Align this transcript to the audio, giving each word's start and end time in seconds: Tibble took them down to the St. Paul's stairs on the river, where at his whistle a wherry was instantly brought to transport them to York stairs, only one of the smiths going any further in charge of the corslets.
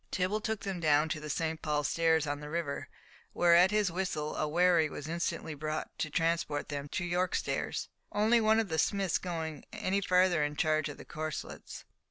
Tibble 0.09 0.41
took 0.41 0.61
them 0.61 0.79
down 0.79 1.09
to 1.09 1.19
the 1.19 1.29
St. 1.29 1.61
Paul's 1.61 1.89
stairs 1.89 2.25
on 2.25 2.39
the 2.39 2.49
river, 2.49 2.89
where 3.33 3.53
at 3.55 3.69
his 3.69 3.91
whistle 3.91 4.35
a 4.35 4.47
wherry 4.47 4.89
was 4.89 5.07
instantly 5.07 5.53
brought 5.53 5.95
to 5.99 6.09
transport 6.09 6.69
them 6.69 6.87
to 6.89 7.05
York 7.05 7.35
stairs, 7.35 7.87
only 8.11 8.41
one 8.41 8.59
of 8.59 8.69
the 8.69 8.79
smiths 8.79 9.19
going 9.19 9.63
any 9.71 10.01
further 10.01 10.43
in 10.43 10.55
charge 10.55 10.89
of 10.89 10.97
the 10.97 11.05
corslets. 11.05 11.83